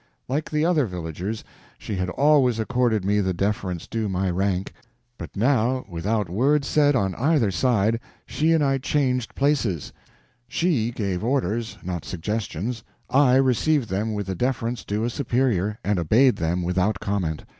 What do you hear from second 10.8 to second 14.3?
gave orders, not suggestions. I received them with